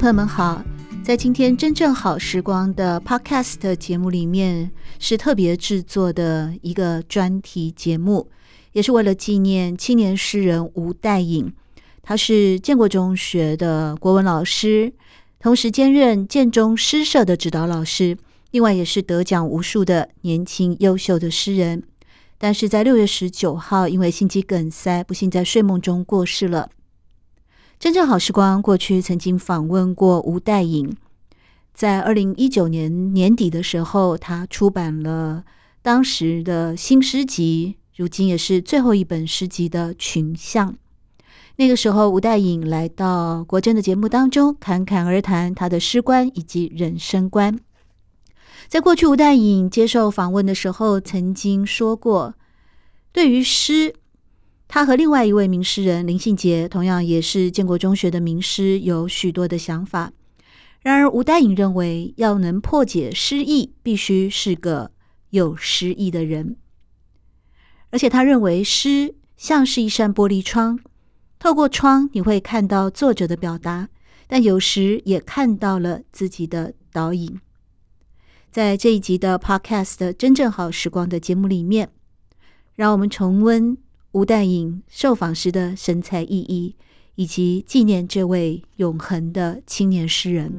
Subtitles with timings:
[0.00, 0.64] 朋友们好。
[1.04, 8.30] 在今天真正好时光的 Podcast 节目里面，是特别制作的一个专题节目，
[8.72, 11.52] 也是为了纪念青年诗人吴岱颖。
[12.02, 14.90] 他是建国中学的国文老师，
[15.38, 18.16] 同时兼任建中诗社的指导老师，
[18.52, 21.82] 另外也是得奖无数的年轻优秀的诗人。
[22.38, 26.70] 但是在六月十九号，因为心肌梗塞，不幸在睡梦中过世了。
[27.80, 30.94] 真正好时光过去曾经访问过吴岱颖，
[31.72, 35.44] 在二零一九年年底的时候，他出版了
[35.80, 40.72] 当时的新诗集，如今也是最后一本诗集的《群像》。
[41.56, 47.58] 那个时候，吴岱颖来到国珍的节目当中，侃侃而谈他的诗观以及人生观。
[48.68, 52.34] 在过去，吴岱颖接受访问的时候，曾经说过，
[53.10, 53.94] 对于诗。
[54.72, 60.12] 他和另外一位名诗人林信杰，同样也是建国中学的名师，有许多的想法。
[60.80, 64.92] 然而，吴岱颖认为，要能破解诗意，必须是个
[65.30, 66.56] 有诗意的人。
[67.90, 70.78] 而且，他认为诗像是一扇玻璃窗，
[71.40, 73.88] 透过窗你会看到作者的表达，
[74.28, 77.40] 但有时也看到了自己的倒影。
[78.52, 81.90] 在这一集的 Podcast《真正好时光》的节目里面，
[82.76, 83.76] 让我们重温。
[84.12, 86.72] 吴岱隐受访时的神采奕奕，
[87.14, 90.52] 以及纪念这位永恒的青年诗人。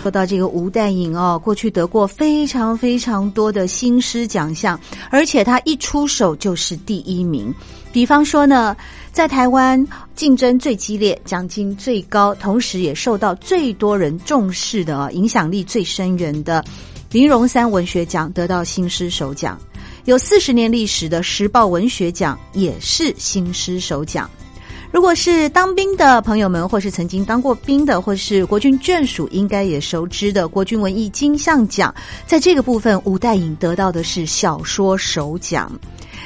[0.00, 7.52] 说到这个吴岱隐哦，过去得过非常非常多的新诗奖项，而且他一出手就是第一名。
[7.92, 8.74] 比方说呢，
[9.12, 16.64] 在台湾竞争最激烈、奖金最高，同时也受到最多人重视的、影响力最深远的。
[17.10, 19.58] 林荣三文学奖得到新诗首奖，
[20.04, 24.28] 有四十年历史的时报文学奖也是新诗首奖。
[24.90, 31.94] 如果是当兵的朋友们，或是曾经当过兵的，或是国军眷属，应该也熟知的国军文艺金像奖，
[32.26, 35.70] 在这个部分，吴岱颖得到的是小说首奖。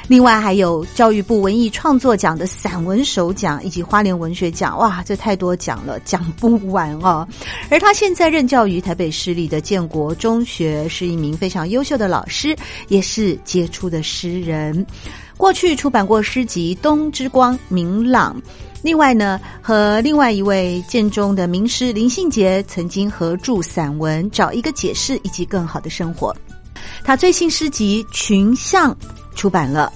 [0.07, 7.25] 另外还有教育部文艺创作奖的散文首奖，以及花莲文学奖，哇，这太多奖了，讲不完哦。
[7.69, 12.55] 而他现在任教于台北市立的建国中学，是一名非常优秀的老师，
[12.89, 14.85] 也是杰出的诗人。
[15.37, 18.35] 过去出版过诗集《冬之光》《明朗》，
[18.83, 26.33] 另外呢，和另外一位建中的名师林信杰曾经合著散文《找一个解释》以及《更好的生活》。
[27.03, 28.91] 他最新诗集《群像》。
[29.35, 29.91] 出版了，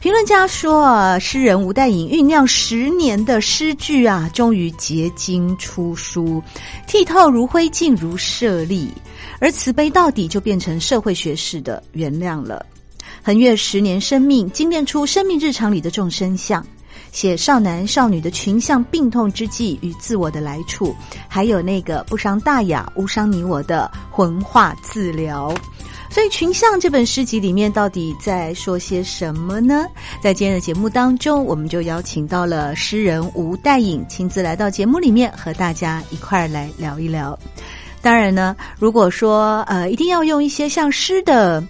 [0.00, 6.42] 评论家说啊，诗人吴岱隐酝酿十年的诗句啊，终于结晶出书，
[6.88, 8.90] 剔透如灰烬如舍利，
[9.40, 12.64] 而慈悲到底就变成社会学式的原谅了。
[13.24, 16.66] 横越十年生命，精炼出生命日常里的众生相，
[17.12, 20.94] 写少男少女的群像病痛之际与自我的来处，
[21.28, 25.54] 还有那个不伤大雅、无伤你我的魂化自疗。
[26.12, 29.86] 所以，《群像》这本诗集里面到底在说些什么呢？
[30.22, 37.36] 在今天的节目当中，我们就邀请到了诗人吴岱颖亲自来到节目里面，和大家一块儿来聊一聊。
[38.02, 41.64] 当然呢，如果说呃，一定要用一些像诗的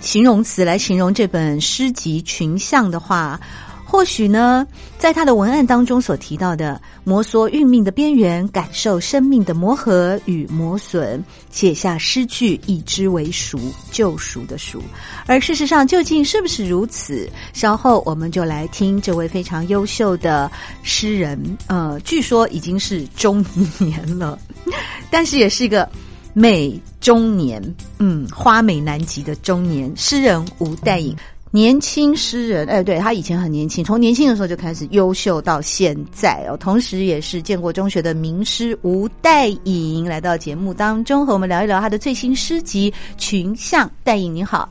[0.00, 3.40] 形容词来形容这本诗集《群像》的话。
[3.90, 4.66] 或许呢，
[4.98, 13.58] 在他的文案当中所提到的摩挲运命的边缘，感受生命的磨合与磨损，写下诗句，以之为赎，
[13.90, 14.82] 救赎的赎。
[15.24, 17.26] 而事实上，究竟是不是如此？
[17.54, 20.50] 稍后我们就来听这位非常优秀的
[20.82, 23.42] 诗人，呃，据说已经是中
[23.78, 24.38] 年了，
[25.10, 25.88] 但是也是一个
[26.34, 31.16] 美中年，嗯，花美男级的中年诗人吴岱隐。
[31.50, 36.56] 年轻诗人，哎，对，他以前很年轻，从年轻的时候就开始优秀到现在哦。
[36.56, 43.88] 同时，也是建国中学的名师吴代颖来到节目当中，和我们聊一聊他的最新诗集《群像》。
[44.04, 44.68] 代颖，你好。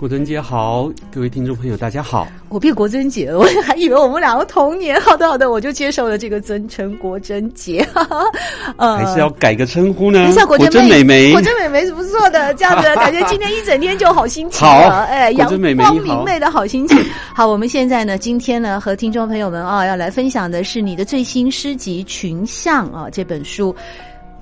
[0.00, 2.26] 国珍姐好，各位听众朋友大家好。
[2.48, 4.98] 我变国珍姐了， 我还以为我们两个同年。
[4.98, 7.86] 好的好的，我就接受了这个尊称国珍姐。
[8.78, 10.32] 呃，还是要改个称呼呢？
[10.46, 14.88] 国珍美眉，国珍美眉是不错的，这样子感觉今天一整天就好心情了。
[14.90, 16.98] 好，哎，阳光明媚的好心情。
[17.34, 23.76] 好，我们现在呢，今天呢，和听众朋友们啊，要来分享的是你的最新诗集《群像》啊这本书。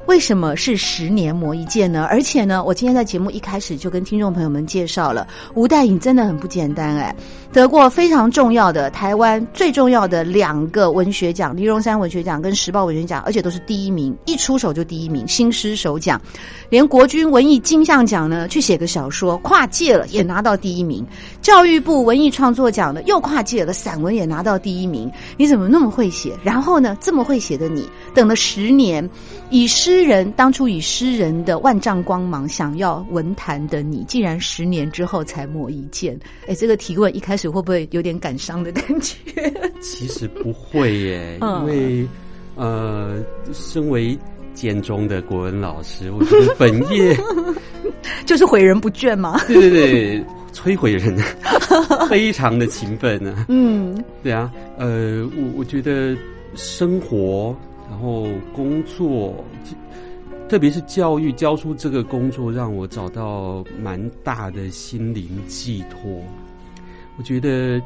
[0.09, 2.09] 为什么是十年磨一剑呢？
[2.11, 7.15] 而且呢，我今天在节目一开始就跟听众朋友们介绍了，吴岱颖真的很不简单哎，
[7.53, 16.19] 得过非常重要的台湾最重要的两个文学奖——黎荣山文学奖跟时报文学奖，而且都是第一名，一出手就第一名，新诗首奖，
[16.71, 21.07] 连国军文艺金像奖呢，去写个小说跨界了也拿到第一名，
[21.43, 26.33] 教育部文艺创作奖呢又跨界了，散文也拿到第一名，你怎么那么会写？
[26.43, 29.07] 然后呢，这么会写的你，等了十年，
[29.51, 29.98] 以诗。
[29.99, 36.17] 诗人当初以诗人的万丈光芒想要文坛的你，竟然十年之后才磨一剑。
[36.47, 39.53] 哎，这个提问一开始会不会有点感伤的感觉？
[39.83, 42.09] 其实不会耶，因为、
[42.55, 44.17] 嗯、呃，身为
[44.55, 47.19] 建中的国文老师，我觉得本业
[48.25, 49.41] 就是毁人不倦嘛。
[49.49, 50.25] 对对对，
[50.55, 51.19] 摧毁人，
[52.09, 53.45] 非常的勤奋呢。
[53.49, 54.49] 嗯，对啊，
[54.79, 56.17] 呃，我我觉得
[56.55, 57.53] 生活。
[57.91, 59.43] 然后工作，
[60.49, 66.23] 特别是教育教书这个工作，让我找到蛮大的心灵寄托。
[67.19, 67.81] 我觉得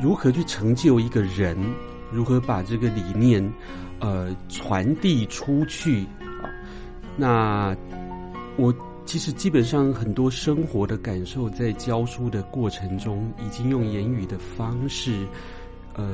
[0.00, 1.56] 如何去成就一个人，
[2.10, 3.40] 如何把这个理念
[4.00, 6.04] 呃传递出去
[6.42, 6.50] 啊？
[7.16, 7.76] 那
[8.56, 8.74] 我
[9.04, 15.24] 其实基本上很多生活的感受，在教书的过程中，已经用言语的方式。
[15.98, 16.04] 呃，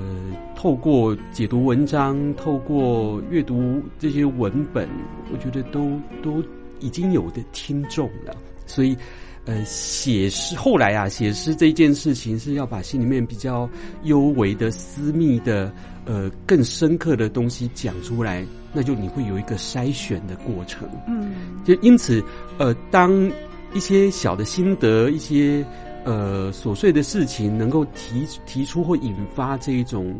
[0.56, 4.88] 透过解读文章，透过阅读这些文本，
[5.30, 6.42] 我觉得都都
[6.80, 8.34] 已经有的听众了。
[8.64, 8.96] 所以，
[9.44, 13.68] 呃，写诗后来啊，写诗这件事情是要把心里面比较
[14.04, 15.70] 幽微的、私密的、
[16.06, 18.42] 呃，更深刻的东西讲出来，
[18.72, 20.88] 那就你会有一个筛选的过程。
[21.06, 21.30] 嗯，
[21.62, 22.24] 就因此，
[22.56, 23.30] 呃，当
[23.74, 25.62] 一些小的心得，一些。
[26.04, 30.14] 呃，琐碎的事情能够提提出或引发这一种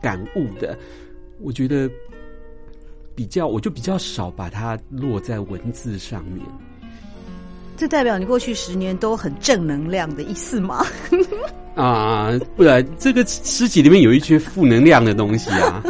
[0.00, 0.76] 感悟的，
[1.40, 1.88] 我觉得
[3.14, 6.44] 比较，我就比较少把它落在文字上面。
[7.76, 10.84] 这代表你过去十年都很正能量的意思吗？
[11.74, 15.82] 啊，不然这个诗集里面有一些负能量的东西啊，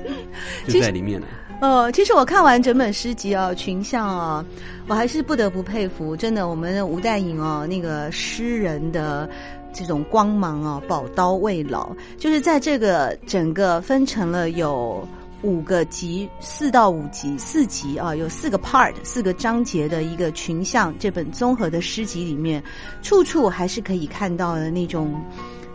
[0.68, 1.26] 就在里面了。
[1.60, 4.44] 呃，其实我看完整本诗集啊，群像啊，
[4.86, 9.28] 我还是不得不佩服，真的，我们的吴岱颖啊，那个诗人的
[9.72, 15.04] 这种光芒啊，宝刀未老，就是在这个整个分成了有
[15.42, 22.62] 五个集，四到五集，四集啊，有四个 part，四个章节的一个群像这本综合的诗集里面，
[23.02, 25.20] 处处还是可以看到的那种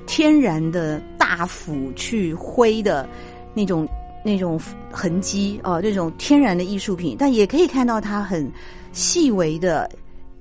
[0.08, 3.06] 天然的大斧去挥的
[3.54, 3.86] 那种。
[4.24, 4.60] 那种
[4.92, 8.50] 痕迹啊，那种天然的艺术品，但也可以看到它很
[8.92, 9.90] 细微的、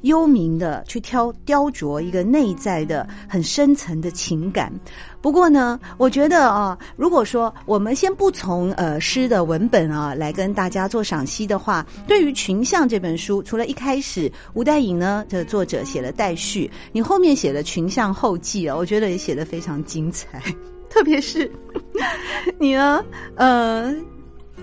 [0.03, 4.73] 幽冥的去挑雕琢一个内在的很深层的情感。
[5.21, 20.43] 不过呢，我觉得啊，如果说我们先不从呃诗的文本啊来跟大家做赏析的话，对于《群像》这本书，除了一开始吴岱颖呢的作者写了待序，你后面写了《群像后记》啊，我觉得也写得非常精彩。
[20.93, 21.51] 特别是
[22.59, 23.03] 你呢，
[23.37, 23.91] 呃，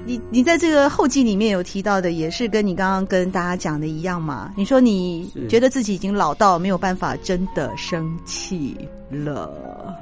[0.06, 4.54] 你你在这个后记里面有提到的，也是跟你刚刚跟大家讲的一样嘛？
[4.56, 8.78] 你说你觉得自己已经老到没有办法真的生气
[9.10, 9.96] 了，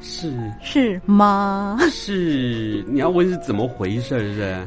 [0.00, 1.76] 是是吗？
[1.90, 4.66] 是，你要问是怎么回事，是不是？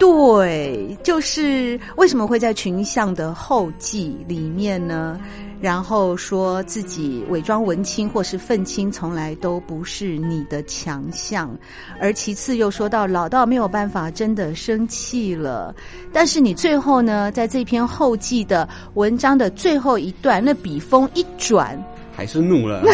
[0.00, 5.20] 对，就是为什么会在群像的后记里面呢？
[5.60, 11.50] 然后说自己伪装文青或是愤青，从来都不是你的强项。
[12.00, 15.74] 而其次又说到老到没有办法真的生气了，
[16.12, 21.82] 但是你最后呢，在这篇后记的文章的最后一段，那笔锋一转，
[22.14, 22.82] 还是怒了。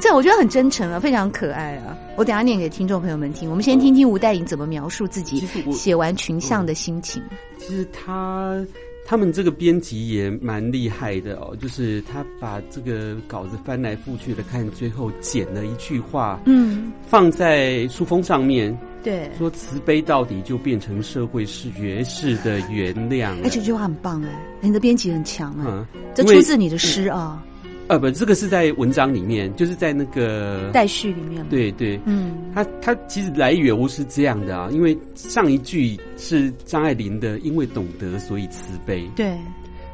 [0.00, 1.96] 这我觉得很真诚啊，非常可爱啊！
[2.16, 3.50] 我等下念给听众朋友们听。
[3.50, 7.20] 我们先听听吴代颖怎么描述自己写完群像的心情。
[7.58, 8.64] 其实他
[9.04, 23.32] 他们这个编辑也蛮厉害的哦，就是他把这个稿子翻来覆去的看，最后剪了一句话，嗯，放在书封上面，对，说慈悲到底就变成社会是绝世的原谅。
[23.42, 24.30] 哎，这句话很棒哎，
[24.60, 27.44] 你的编辑很强啊，这出自你的诗啊。
[27.92, 31.46] 呃，不，这个是在文章里面，就是在那个待续里面。
[31.50, 39.06] 对对，嗯，他他其实来由是这样的啊，因为上一句是张爱玲的“因为懂得，所以慈悲”。
[39.14, 39.36] 对，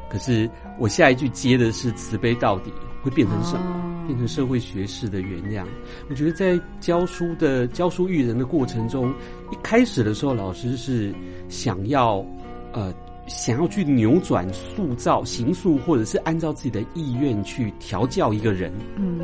[0.08, 3.66] 可是我下一句接的是慈悲到底，会变成什么？
[3.66, 5.66] 哦、变成社会学式的原谅。
[6.08, 9.12] 我觉得在教书的教书育人的过程中，
[9.50, 11.12] 一开始的时候，老师是
[11.48, 12.24] 想要
[12.72, 12.94] 呃。
[13.28, 19.20] 想要去扭转、塑造、形塑，或者是按照自己的意愿去调教一个人，嗯，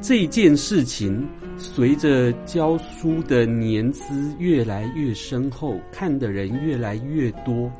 [0.00, 1.26] 这件事情
[1.58, 7.70] 随着教书的年资越来越深厚，看的人越来越多，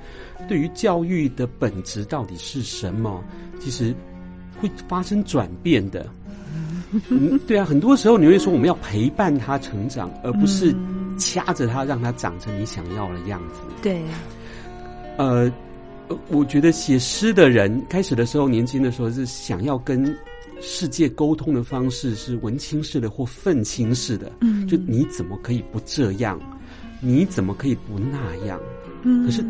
[0.49, 3.25] 对于教育的本质到底是什么，
[3.59, 3.94] 其实
[4.61, 6.06] 会发生转变的。
[7.09, 10.73] 嗯，对啊，很多时候你会说我们要陪伴他成长，而不是
[11.18, 13.61] 掐着他让他长成你想要的样子。
[13.83, 14.00] 对。
[15.16, 15.50] 呃，
[16.28, 20.16] 我觉得写诗的人开始的时候，年轻的时候是想要跟
[20.61, 24.33] 世界沟通的方式是文青式的或愤青式的。
[24.40, 26.40] 嗯，就你怎么可以不这样？
[27.00, 28.59] 你怎么可以不那样？
[29.02, 29.44] 嗯，可是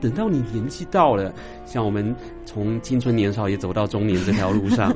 [0.00, 1.34] 等到你年纪到了，
[1.66, 4.94] 像我们从青春年少也走到中年这条路上，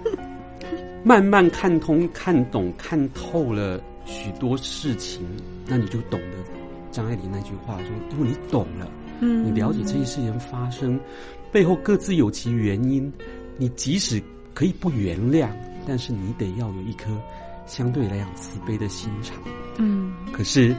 [1.04, 5.22] 慢慢看通、看懂、看透了许多事情，
[5.66, 6.36] 那你就懂得
[6.90, 10.98] 张爱玲那句话说：“因为你懂了。”嗯，你了解这些事情发生
[11.52, 13.12] 背后各自有其原因，
[13.56, 14.22] 你即使
[14.54, 15.48] 可以不原谅，
[15.86, 17.10] 但是你得要有一颗
[17.66, 19.36] 相对来讲慈悲的心肠。
[19.78, 20.74] 嗯，可是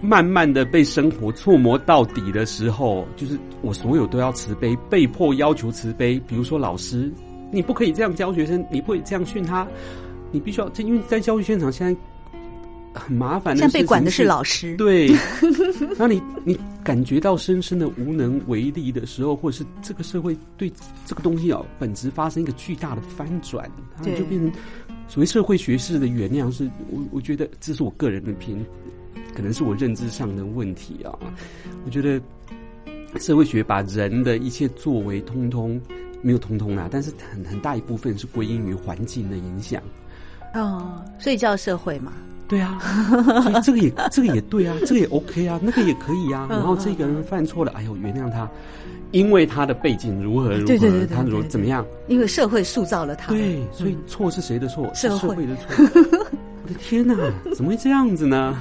[0.00, 6.20] 慢慢的被生活触摸到底的时候，就是我所有都要慈悲，被迫要求慈悲。
[6.26, 7.10] 比如说老师，
[7.50, 9.66] 你不可以这样教学生，你不可以这样训他，
[10.30, 12.00] 你必须要，因为在教育现场现在。
[12.96, 15.12] 很麻烦的，像被管的是老师，对。
[15.98, 20.70] 那你你感觉到深深的无能为力的时候，或者是这个社会对
[21.06, 24.52] 这个东西啊本质发生一个巨大的翻转，它就变成
[25.08, 26.52] 所谓社会学式的原谅。
[26.52, 28.62] 是我我觉得这是我个人的偏，
[29.34, 31.18] 可能是我认知上的问题啊。
[31.86, 32.20] 我觉得
[33.18, 35.80] 社会学把人的一切作为通通
[36.20, 39.82] 没有通通啊，但是很很大一部分是归因于环境的影响。
[40.52, 42.12] 哦，所以叫社会嘛。
[42.46, 42.78] 对啊，
[43.42, 46.46] 所以这个也 这个也对啊，这个也 OK 啊，那个也可以啊。
[46.50, 48.48] 然后这个人犯错了，哎呦，原谅他，
[49.12, 51.84] 因为他的背景如何如何，对对对对，他如怎么样？
[52.06, 53.32] 因为社会塑造了他。
[53.32, 54.90] 对，所以错是谁的错？
[54.94, 55.64] 是社会的错。
[56.62, 57.14] 我的天哪，
[57.54, 58.56] 怎么会这样子呢？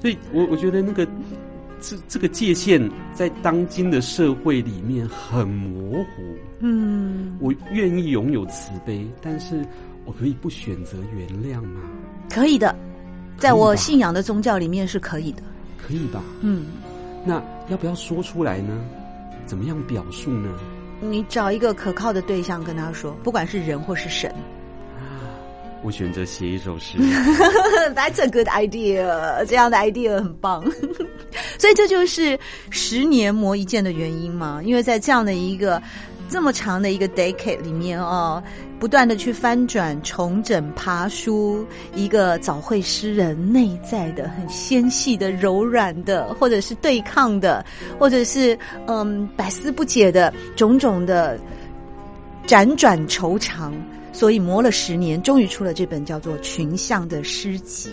[0.00, 1.06] 所以我我觉得那个
[1.80, 6.22] 这这个界限在当今的社会里面很模糊。
[6.60, 9.62] 嗯，我愿意拥有慈悲，但是
[10.06, 11.80] 我可以不选择原谅吗？
[12.30, 12.74] 可以的。
[13.38, 15.42] 在我信仰的宗教里面是可以的，
[15.76, 16.22] 可以吧？
[16.40, 16.66] 嗯，
[17.24, 18.72] 那要不要说出来呢？
[19.46, 20.48] 怎么样表述呢？
[21.00, 24.34] 你找一个可靠的对象跟他说，不管是人或是神。
[25.82, 26.96] 我选择写一首诗。
[27.94, 30.64] That's a good idea，这样的 idea 很棒。
[31.58, 32.38] 所以这就是
[32.70, 34.62] 十年磨一剑的原因嘛？
[34.64, 35.82] 因为在这样的一个。
[36.28, 38.42] 这么长的一个 decade 里面哦，
[38.80, 41.64] 不断的去翻转、重整、爬书
[41.94, 47.64] 一个早慧诗人内在的很纤细的、柔软的，或者是对抗的，
[47.98, 51.38] 或者是嗯百思不解的种种的
[52.46, 53.72] 辗转愁肠。
[54.14, 57.90] 所以磨了十年，终于出了这本叫做《群像》的诗集，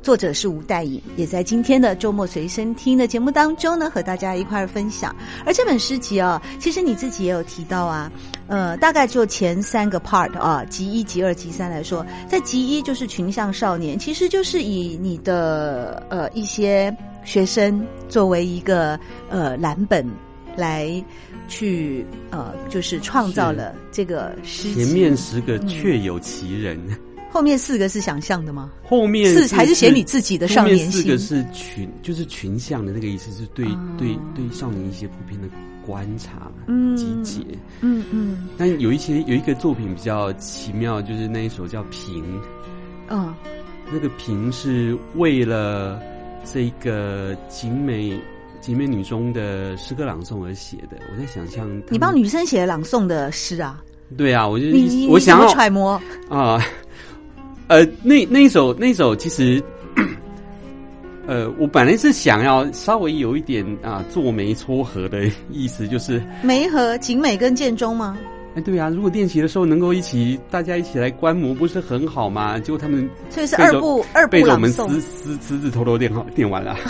[0.00, 5.14] 作者是吴岱颖，也在今天的周末随身听的节目当中呢，和大家一块儿分享。
[5.44, 8.10] 而这本诗集啊，其实你自己也有提到啊，
[8.46, 18.96] 呃，大概就前三个 part 啊，集一、集二、集三来说，在集一就是群像少年，其实就是以你的呃一些学生作为一个
[19.28, 20.08] 呃蓝本
[20.56, 21.04] 来。
[21.48, 24.74] 去呃，就是创造了这个诗。
[24.74, 26.98] 前面十个确有其人，嗯，
[27.30, 28.68] 后面四个是想象的吗？
[28.82, 30.90] 后面是还是写你自己的少年心？
[30.90, 35.46] 四个是群，就是群像的那个意思，是对、哦、对对少年一些普遍的
[35.86, 37.42] 观察、嗯、集结。
[37.80, 38.48] 嗯嗯。
[38.58, 42.24] 但有一些有一个作品比较奇妙，就是那一首叫《平》。
[43.06, 43.34] 嗯、哦，
[43.92, 46.02] 那个平是为了
[46.44, 48.20] 这个景美。
[48.66, 53.80] 景美女中的诗歌朗诵而写的，我在想象你帮女生写朗诵的诗啊？
[54.16, 55.92] 对啊，我就你我想要揣摩
[56.28, 56.60] 啊，
[57.68, 59.62] 呃，那那一首那一首其实，
[61.28, 68.18] 呃，我本来是想要稍微有一点啊，做媒撮合的意思，就是媒和景美跟建中吗？
[68.56, 72.58] 哎，对啊，如果练习的时候能够一起，大家一起来观摩，不是很好吗？
[72.58, 76.76] 结果他们所以是二部二部背着我们私私私自偷偷练好练完了。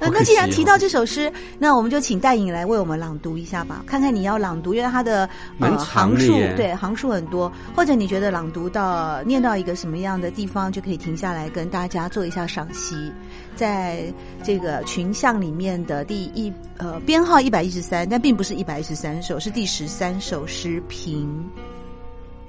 [0.00, 5.28] 呃，那既然提到这首诗，那我们就请戴颖来为我们朗读一下吧，看看你要朗读，因为它的
[5.58, 13.12] 呃行数对行数很多，或者你觉得朗读到念到一个什么样的地方，就可以停下来跟大家做一下赏析，
[13.54, 14.10] 在
[14.42, 21.28] 这个群像里面的第一呃编号一百一十三，但并不是一百一十三首，是第十三首诗评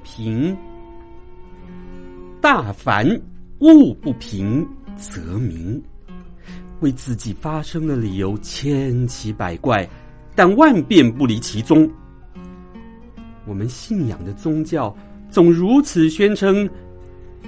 [0.04, 0.58] 平
[2.40, 3.06] 大凡
[3.60, 4.66] 物不平
[4.96, 5.84] 则鸣。
[6.82, 9.88] 为自己发生的理由千奇百怪，
[10.36, 11.90] 但万变不离其宗。
[13.46, 14.96] 我们信仰的宗教
[15.30, 16.70] 总如此宣称：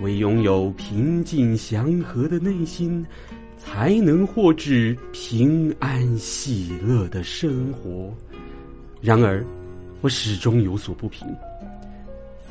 [0.02, 3.06] 唯拥有平静祥和的内心，
[3.58, 8.12] 才能获致平安喜乐的生活。
[9.02, 9.46] 然而，
[10.02, 11.28] 我始终有所不平。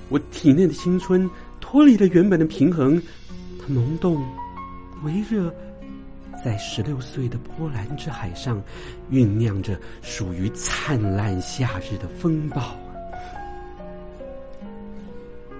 [0.09, 1.29] 我体内的青春
[1.61, 3.01] 脱离了原本的平衡，
[3.59, 4.23] 它萌动、
[5.05, 5.53] 微热。
[6.44, 8.62] 在十六岁的波澜之海上，
[9.11, 12.76] 酝酿着属于灿烂夏日的风暴。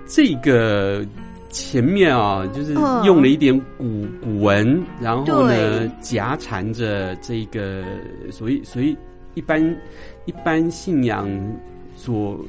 [0.06, 1.06] 这个
[1.50, 2.74] 前面啊，就是
[3.04, 7.84] 用了一点古古文，然后呢夹缠着这个，
[8.30, 8.96] 所以所以
[9.34, 9.62] 一般
[10.26, 11.28] 一般信仰。
[11.94, 12.40] 所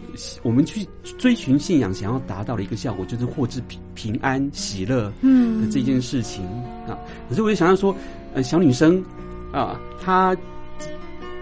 [0.41, 0.87] 我们去
[1.19, 6.43] 追寻信仰，想要达到的一个效果，就是获致平平安喜乐的这件事情、
[6.87, 6.97] 嗯、啊。
[7.29, 7.95] 可是我就想要说，
[8.33, 9.03] 呃，小女生
[9.51, 10.35] 啊，她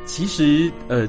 [0.05, 1.07] 其实呃，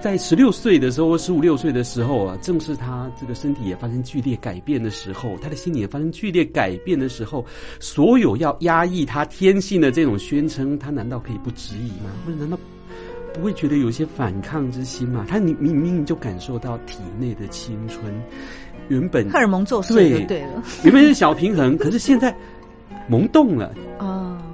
[0.00, 7.44] 在十六岁的时候，十五六岁的时候啊，正是她这个身体也发生剧烈改变的时候，她的心理也发生剧烈改变的时候，
[7.80, 12.10] 所有要压抑她天性的这种宣称，她难道可以不质疑吗？
[12.24, 12.58] 或者难道？
[13.34, 15.24] 不会觉得有些反抗之心吗？
[15.28, 18.02] 他你明明就感受到体内的青春，
[18.88, 22.34] 原本荷尔蒙作祟，对了，原本是小平衡，可是现在
[23.06, 24.42] 萌动了啊，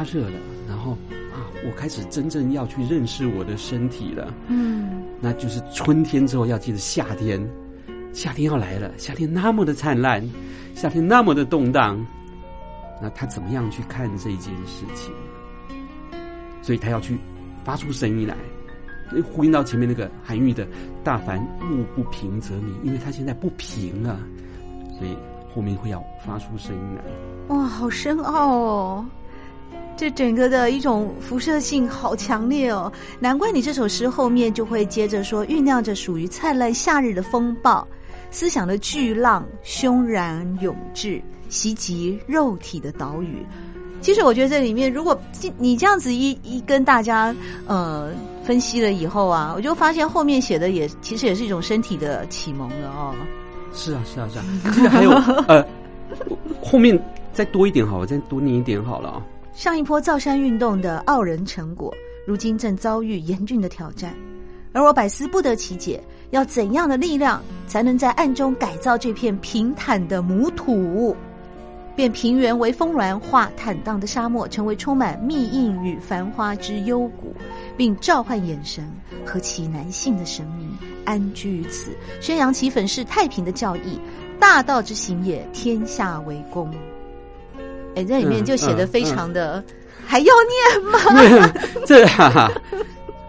[0.00, 0.92] 发热了，然后
[1.30, 4.32] 啊，我开始真正要去认识我的身体了。
[4.48, 7.38] 嗯，那就是春天之后要记得夏天，
[8.14, 10.26] 夏天要来了，夏天那么的灿烂，
[10.74, 12.02] 夏天那么的动荡，
[13.02, 15.12] 那他怎么样去看这件事情？
[16.62, 17.18] 所以他要去。
[17.62, 18.34] 发出声音来，
[19.22, 20.66] 呼应到前面那个韩愈的
[21.04, 21.38] “大凡
[21.70, 24.18] 物不平则鸣”，因为他现在不平了，
[24.98, 25.14] 所以
[25.54, 27.54] 后面会要发出声音来。
[27.54, 29.06] 哇，好深奥哦！
[30.00, 37.86] 这整个的一种辐射性好强烈哦，难怪你这首诗后面就会接着说，酝酿着属于灿烂夏日的风暴，
[38.30, 43.44] 思想的巨浪汹然涌至，袭击肉体的岛屿。
[44.00, 45.20] 其实我觉得这里面，如果
[45.58, 47.36] 你这样子一一跟大家
[47.66, 48.10] 呃
[48.42, 53.14] 分析了以后啊，我就发现后面写的也其实也是一种身体的启蒙了哦。
[53.74, 54.44] 是啊，是啊，是啊。
[54.72, 55.10] 其实还有
[55.46, 55.62] 呃，
[56.62, 56.98] 后面
[57.34, 59.22] 再多一点好了，再多念一点好了啊。
[59.60, 61.92] 上一波造山运动的傲人成果，
[62.26, 64.16] 如今正遭遇严峻的挑战，
[64.72, 71.14] 而我百思不得其解，要怎样的力量才能在暗中改造这片平坦的母土？
[71.94, 77.34] 变平原为峰峦，化坦荡的沙漠成为充满密印与繁花之幽谷，
[77.76, 78.90] 并召唤眼神
[79.26, 80.70] 和其男性的神明
[81.04, 84.00] 安居于此，宣扬其粉饰太平的教义。
[84.38, 86.72] 大道之行也，天下为公。
[87.94, 89.62] 哎，这里面就写的非常的，
[90.06, 91.52] 还要念吗？
[91.86, 92.50] 这 哈哈。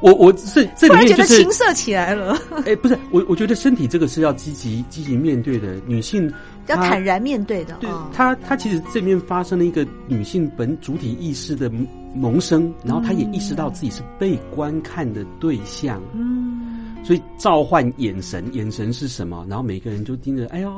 [0.02, 2.36] 我我这这里面就是觉得青涩起来了。
[2.66, 6.28] 哎，不是我，我觉得身体这个是要积极积极面对的，女性
[6.66, 7.76] 要坦然面对的。
[7.80, 11.72] 对，她她其实这边发生了一个女性本主体意识的
[12.16, 16.02] 萌生，然后她也意识到自己是被观看的对象。
[16.16, 19.46] 嗯，所以召唤眼神，眼神是什么？
[19.48, 20.76] 然后每个人就盯着，哎呦。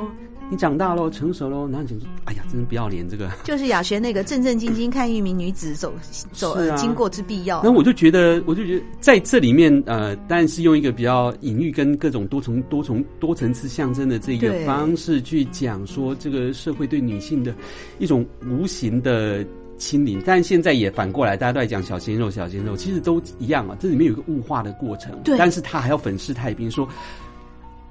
[0.54, 5.92] 你长大喽，成熟喽，然后你就说：“哎呀，真是不要脸！”这个 就是雅璇那个正正经经看一名女子走
[6.32, 7.64] 走呃经过之必要。
[7.64, 17.52] 那我就觉得，我就觉得在这里面，呃，当然是用一个比较隐喻跟各种多重、多重、多层次象征的这个方式去讲说，这个社会对女性的
[17.98, 19.44] 一种无形的
[19.80, 20.22] 清理。
[20.24, 23.76] 但现在也反过来，大家都在讲小鲜肉、小鲜肉，其实都一样啊。
[23.80, 26.88] 这里面有一个物化的过程，对，但是他还要粉饰太平说。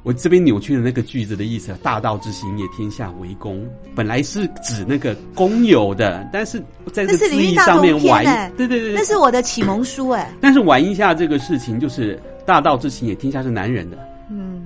[0.05, 6.59] 我这边扭曲的那个句子的意思，大道之行也，天下为公，本来是指那个公有的，但是
[6.93, 8.25] 在这个字义上面玩，
[8.57, 10.35] 对对对，那是我的启蒙书哎。
[10.43, 14.61] 但是玩一下这个事情，就是大道之行也，天下是男人的，嗯，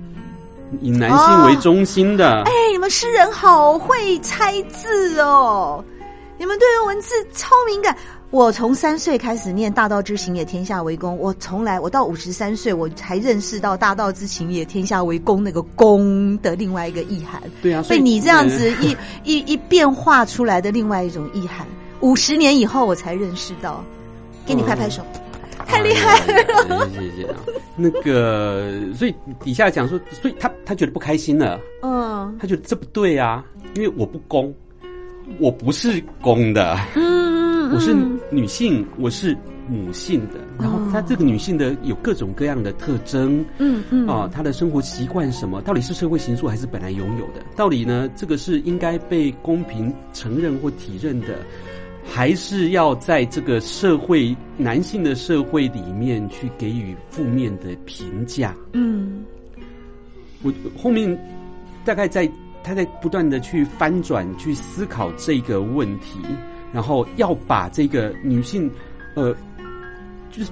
[0.81, 2.41] 以男性为中心的。
[2.43, 5.85] 哎、哦，你们诗人好会猜字哦，
[6.39, 7.95] 你们对于文字超敏感。
[8.29, 11.15] 我从三岁开始念“大道之行也，天下为公”。
[11.19, 17.41] 我从来，我到五十三岁，我才认识到“大道之行也，天下为公”那个“公”的另外一个意涵。
[17.61, 21.65] 对啊，所以被你这样子一 一一变化出来的另外一种意涵，
[22.01, 23.83] 五十年以后我才认识到。
[24.45, 25.01] 给你拍拍手，
[25.59, 26.89] 嗯、太厉害了！
[26.89, 27.35] 谢谢谢谢。
[27.75, 29.13] 那个，所以
[29.43, 31.59] 底下讲说，所以他他觉得不开心了。
[31.81, 33.43] 嗯，他觉得这不对啊，
[33.75, 34.53] 因为我不公，
[35.39, 36.77] 我不是公的。
[36.95, 37.95] 嗯，我是
[38.31, 39.37] 女性，我是。
[39.69, 47.43] 母性的，然后她这个女性的有各种各样的特征，嗯嗯，啊，她的生活习惯什么，到底是社会形塑还是本来拥有的？
[47.53, 51.39] 到底呢，这个是应该被公平承认或体认的，
[52.01, 58.55] 还是要在这个社会男性的社会里面去给予负面的评价？
[58.71, 59.25] 嗯，
[60.43, 61.13] 我后面
[61.83, 62.25] 大概在
[62.67, 66.19] 他在不断的去翻转、去思考这个问题，
[66.71, 68.69] 然后要把这个女性，
[69.15, 69.35] 呃。
[70.29, 70.51] 就是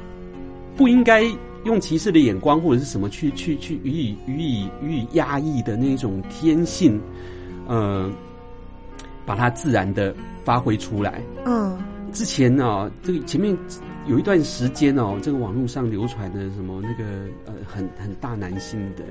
[0.75, 1.21] 不应该
[1.65, 6.99] 用歧视的眼光或者是什么去去去予以予以予以压抑的那种天性，
[7.67, 8.10] 呃，
[9.23, 11.21] 把它自然的发挥出来。
[11.45, 11.78] 嗯，
[12.12, 13.56] 之前呢、哦，这个前面
[14.07, 17.03] 有一段时间哦，这个网络上流传的什么那个
[17.45, 19.03] 呃很很大男性的。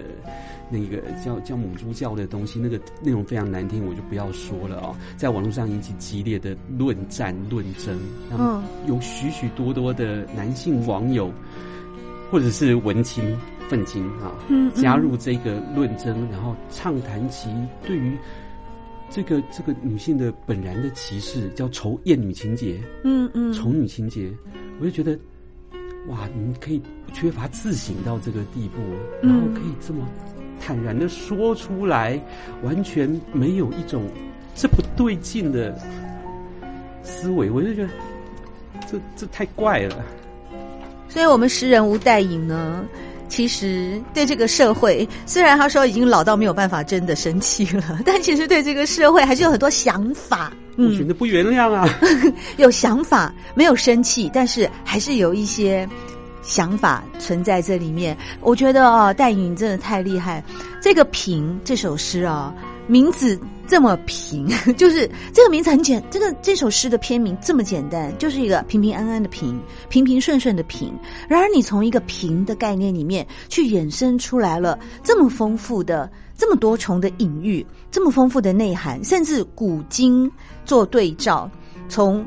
[0.71, 4.97] 那个叫叫母猪教的东西，那个内容非常难听，我就不要说了哦。
[5.15, 11.31] 在网络上引起激烈的论战论争，然后有许许多多的男性网友
[12.31, 14.33] 或者是文青愤青啊，
[14.75, 17.51] 加入这个论争，然后畅谈其
[17.87, 18.17] 对于
[19.11, 24.33] 这个这个女性的本然的歧视，叫仇厌女情节，嗯嗯，仇女情结，
[24.81, 25.19] 我就觉得
[26.09, 26.83] 哇，你可以
[27.13, 28.81] 缺乏自省到这个地步，
[29.23, 30.07] 然后可以这么。
[30.61, 32.19] 坦然的说出来，
[32.63, 34.09] 完全没有一种
[34.55, 35.79] 这不对劲的
[37.03, 37.89] 思维，我就觉得
[38.91, 40.03] 这这太怪了。
[41.07, 42.83] 所以，我们识人吴岱隐呢，
[43.29, 50.53] 其实对这个社会，虽然他说已经老到没有办法真的生气了，但其实对这个社会还是有很多想法。
[50.77, 51.89] 嗯， 我觉得不原谅啊，
[52.59, 55.89] 有想法，没有生气，但是还是有一些。
[56.47, 60.45] 想法存在这里面，我觉得啊，岱隐真的太厉害。
[60.79, 62.53] 这个平这首诗啊，
[62.87, 70.93] 名字这么平， 就是这个名字很简，这个这首诗的片名这么简单，就是一个平平安安的平，平平顺顺的平。
[71.29, 80.31] 然而，你从一个平的概念里面去衍生出来了这么丰富的、这么多重的隐喻，这么丰富的内涵，甚至古今
[80.65, 81.51] 做对照，
[81.89, 82.25] 从。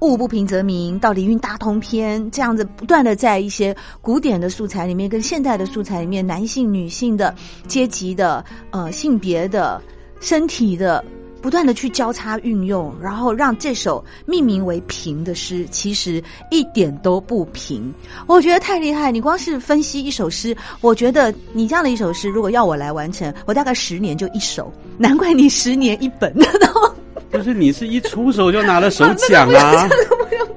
[0.00, 7.34] 物不平则鸣，到《礼运大同篇》这样子，不断的在一些古典的素材里面，跟现代的素材里面，男性、女性的
[7.66, 9.80] 阶级的、呃性别的、
[10.20, 11.04] 身体的，
[11.40, 17.92] 不断的去交叉运用，然后让这首命名为“平”的诗，其实一点都不平。
[18.26, 19.10] 我觉得太厉害！
[19.12, 24.72] 你光是分析一首诗，我觉得你这样的一首诗，如果要我来完成，我大概十年就一首。
[24.98, 26.32] 难怪你十年一本。
[26.34, 26.92] 然后
[27.36, 29.88] 就是你是一出手就拿了手奖啊！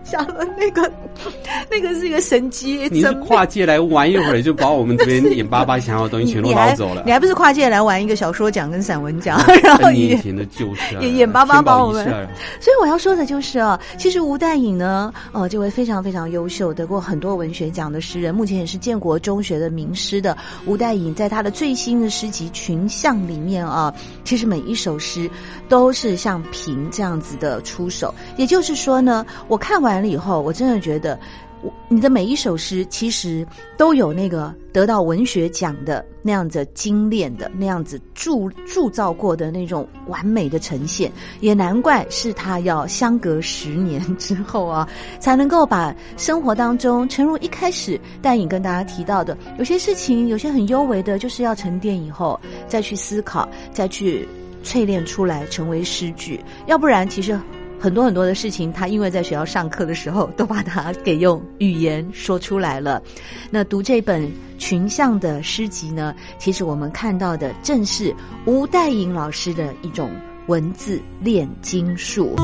[0.10, 0.91] 不用讲了，那个
[1.69, 2.88] 那个是一个神机。
[2.91, 7.04] 你是跨界来玩一会儿，就把我们这边眼巴巴想要的东西全都捞走了。
[7.06, 9.39] 你还不是跨界来玩一个小说奖跟散文奖？
[9.63, 12.06] 然后你的就是也眼巴巴把我们。
[12.60, 23.93] 所以我要说的就是啊，其实吴岱颖呢，哦，这位非常非常优秀，得过很多文学奖的诗人，目前也是建国中学的名师的吴岱颖，在他的最新的诗集《群像》里面啊，
[24.24, 25.30] 其实每一首诗
[25.67, 31.19] 都是像平这样子的出手，也就是说呢，我看完完了以后，我真的觉得，
[31.62, 33.45] 我你的每一首诗其实
[33.77, 44.88] 都有那个得到文学奖的那样子精炼的那样子铸铸造过的那种完美的呈现，也难怪是他要相隔十年之后啊，
[45.19, 54.25] 才能够把生活当中，诚如一开始岱隐跟大家提到的，有些事情，有些很幽微的，就是要沉淀以后再去思考，再去。
[54.62, 57.39] 淬炼出来成为诗句，要不然其实
[57.79, 63.01] 很多很多的事情，他因为在学校上课的时候，都把它给用语言说出来了。
[63.49, 68.13] 那读这本群像的诗集呢，其实我们看到的正是
[68.45, 70.11] 吴岱颖老师的一种
[70.47, 72.35] 文字炼金术。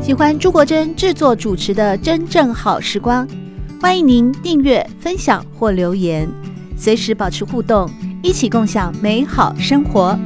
[0.00, 3.26] 喜欢朱国珍制作主持的《真正好时光》，
[3.84, 6.26] 欢迎您订阅、分享或留言，
[6.74, 7.86] 随时保持互动，
[8.22, 10.18] 一起共享美好生活。